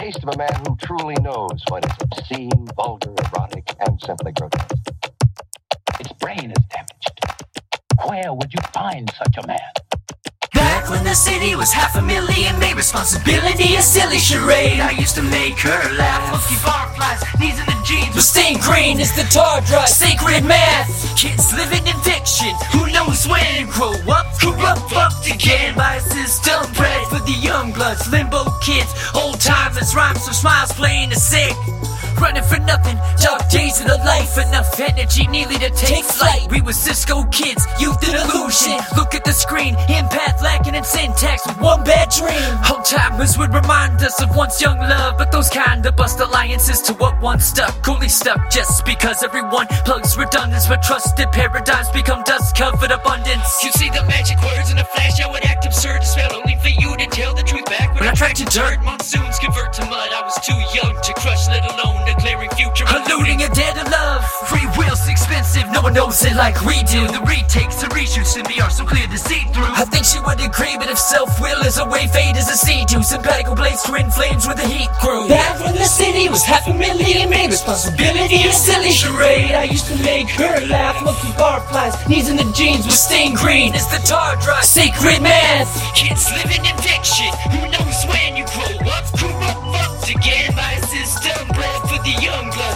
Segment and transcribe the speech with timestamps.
[0.00, 4.88] taste of a man who truly knows what is obscene, vulgar, erotic, and simply grotesque.
[6.00, 7.20] Its brain is damaged.
[8.08, 9.70] Where would you find such a man?
[10.54, 14.80] Back when the city was half a million, made responsibility a silly charade.
[14.80, 16.32] I used to make her laugh.
[16.32, 19.84] Monkey barflies, knees in the jeans, but stained green is the tar dry.
[19.84, 22.56] Sacred math, kids living in fiction.
[22.72, 26.64] Who knows when grow up, corrupt, fucked again by a system
[27.30, 31.54] the young bloods, limbo kids, old timers, rhymes, some smiles playing the sick.
[32.18, 36.50] Running for nothing, dark days of the life, enough energy needed to take flight.
[36.50, 38.76] We were Cisco kids, youth and illusion.
[38.96, 42.50] Look at the screen, empath lacking in syntax with one bad dream.
[42.70, 46.82] Old timers would remind us of once young love, but those kind of bust alliances
[46.82, 47.88] to what once stuck.
[47.88, 53.48] Only stuck just because everyone plugs redundance, but trusted paradigms become dust covered abundance.
[53.62, 55.59] You see the magic words in a flash, I would act
[58.50, 58.82] dirt.
[58.82, 62.84] Monsoons convert to mud, I was too young to crush, let alone declaring future.
[62.90, 64.26] Alluding a dead of love.
[64.50, 67.06] Free will's expensive, no one knows it like we do.
[67.06, 69.70] The retakes and reshoots in me are so clear to see through.
[69.70, 72.58] I think she would agree, but if self will is a way, fate is a
[72.58, 75.28] Seadoo simpatico blades twin flames with the heat crew.
[75.28, 79.54] Back when the city was half a million, made responsibility a silly charade.
[79.54, 83.74] I used to make her laugh, monkey barflies, knees in the jeans with stained green.
[83.74, 85.70] It's the tar dry, sacred math.
[85.94, 86.79] Kids living in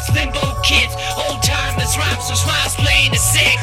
[0.05, 3.57] bloods, limbo kids, old timers, rhymes, so smiles playing the sick.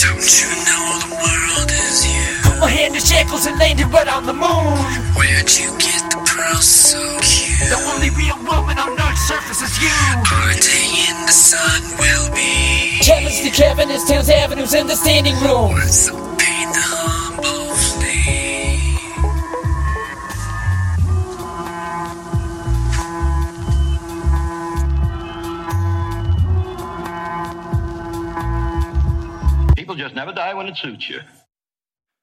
[0.00, 2.42] Don't you know the world is you?
[2.42, 4.78] Put my hand in shackles and landed right on the moon.
[5.14, 7.70] Where'd you get the pearls so cute?
[7.70, 9.90] The only real woman on Earth's surface is you.
[9.90, 12.98] Our day in the sun will be.
[13.00, 15.76] Cabins to cabinets, towns, avenues, and the standing room.
[30.10, 31.20] Just never die when it suits you.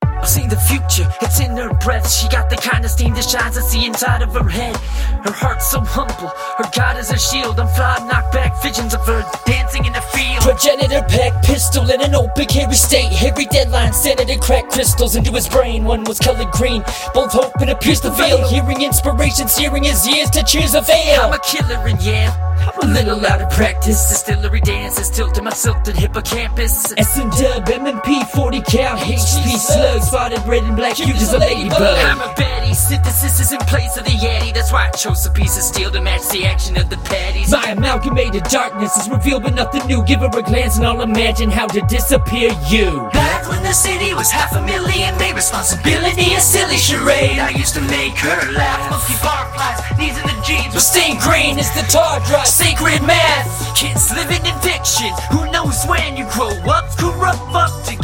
[0.03, 2.09] I've seen the future, it's in her breath.
[2.12, 4.75] She got the kind of steam that shines, I see inside of her head.
[5.24, 7.59] Her heart's so humble, her God is her shield.
[7.59, 10.42] I'm fly, knock back visions of her dancing in the field.
[10.42, 13.14] Progenitor pack pistol in an open carry state.
[13.14, 15.86] Hairy deadline, senator crack crystals into his brain.
[15.86, 16.84] One was colored green,
[17.14, 18.46] both hope and appears to veil.
[18.50, 21.22] Hearing inspiration, searing his ears to cheers of ale.
[21.22, 22.47] I'm a killer and yeah.
[22.59, 24.09] I'm a little out of practice.
[24.09, 26.94] Distillery dances, tilted myself to hippocampus.
[26.97, 31.38] S and dub, M&P, 40 cal, HP slugs, spotted red and black, cute as a
[31.40, 31.81] ladybug.
[31.81, 34.54] I'm a baddie, synthesis is in place of the Yeti.
[34.54, 37.52] That's why I chose a piece of steel to match the action of the patties.
[37.52, 40.06] My amalgamated darkness is revealed, but nothing new.
[40.06, 43.10] Give her a glance and I'll imagine how to disappear you.
[43.12, 47.40] Back when the city was half a million, made responsibility a silly charade.
[47.40, 48.92] I used to make her laugh.
[48.92, 52.44] Monkey barflies, knees in the jeans, but stained green is the tar dry.
[52.44, 55.09] Sacred math, kids living in fiction.
[55.32, 57.42] Who knows when you grow up, corrupt,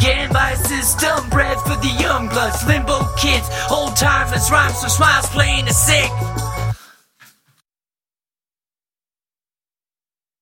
[0.04, 5.26] again by system bred for the young bloods, limbo kids, old timers, rhymes, so smiles
[5.28, 6.43] playing the sick.